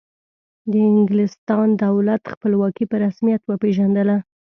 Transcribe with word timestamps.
د 0.71 0.73
انګلستان 0.89 1.67
دولت 1.85 2.21
خپلواکي 2.33 2.85
په 2.87 2.95
رسمیت 3.05 3.41
وپیژندله. 3.45 4.17